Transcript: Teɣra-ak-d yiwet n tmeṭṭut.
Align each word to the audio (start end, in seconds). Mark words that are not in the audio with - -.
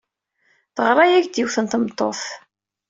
Teɣra-ak-d 0.75 1.35
yiwet 1.39 1.57
n 1.59 1.65
tmeṭṭut. 1.67 2.21